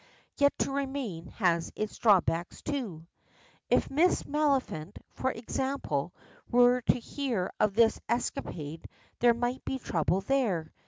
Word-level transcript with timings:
Yet 0.35 0.57
to 0.57 0.71
remain 0.71 1.27
has 1.27 1.71
its 1.75 1.99
drawbacks, 1.99 2.63
too. 2.63 3.05
If 3.69 3.91
Miss 3.91 4.23
Maliphant, 4.23 4.97
for 5.11 5.29
example, 5.29 6.11
were 6.49 6.81
to 6.81 6.99
hear 6.99 7.51
of 7.59 7.75
this 7.75 8.01
escapade 8.09 8.89
there 9.19 9.35
might 9.35 9.63
be 9.63 9.77
trouble 9.77 10.21
there. 10.21 10.73